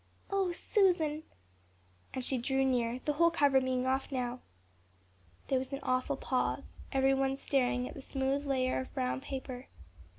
"Oh, 0.31 0.51
Susan," 0.51 1.21
and 2.15 2.25
she 2.25 2.39
drew 2.39 2.65
near, 2.65 3.01
the 3.05 3.13
whole 3.13 3.29
cover 3.29 3.61
being 3.61 3.85
off 3.85 4.11
now. 4.11 4.39
There 5.47 5.59
was 5.59 5.71
an 5.73 5.79
awful 5.83 6.17
pause, 6.17 6.75
every 6.91 7.13
one 7.13 7.37
staring 7.37 7.87
at 7.87 7.93
the 7.93 8.01
smooth 8.01 8.43
layer 8.43 8.79
of 8.79 8.91
brown 8.95 9.21
paper. 9.21 9.67